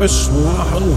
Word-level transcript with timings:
بس 0.00 0.28
معقول 0.28 0.96